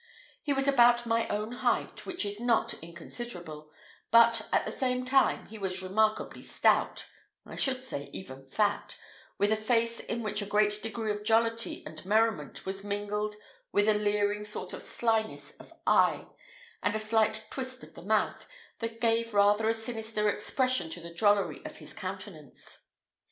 He 0.41 0.51
was 0.51 0.67
about 0.67 1.05
my 1.05 1.27
own 1.27 1.51
height, 1.51 2.07
which 2.07 2.25
is 2.25 2.39
not 2.39 2.73
inconsiderable, 2.81 3.69
but, 4.09 4.49
at 4.51 4.65
the 4.65 4.71
same 4.71 5.05
time, 5.05 5.45
he 5.45 5.59
was 5.59 5.83
remarkably 5.83 6.41
stout 6.41 7.05
I 7.45 7.55
should 7.55 7.83
say 7.83 8.09
even 8.11 8.47
fat, 8.47 8.97
with 9.37 9.51
a 9.51 9.55
face 9.55 9.99
in 9.99 10.23
which 10.23 10.41
a 10.41 10.47
great 10.47 10.81
degree 10.81 11.11
of 11.11 11.23
jollity 11.23 11.83
and 11.85 12.03
merriment 12.03 12.65
was 12.65 12.83
mingled 12.83 13.35
with 13.71 13.87
a 13.87 13.93
leering 13.93 14.43
sort 14.43 14.73
of 14.73 14.81
slyness 14.81 15.51
of 15.59 15.71
eye, 15.85 16.25
and 16.81 16.95
a 16.95 16.97
slight 16.97 17.45
twist 17.51 17.83
of 17.83 17.93
the 17.93 18.01
mouth, 18.01 18.47
that 18.79 19.01
gave 19.01 19.35
rather 19.35 19.69
a 19.69 19.73
sinister 19.75 20.27
expression 20.29 20.89
to 20.89 20.99
the 20.99 21.13
drollery 21.13 21.63
of 21.63 21.75
his 21.77 21.93
countenance. 21.93 22.87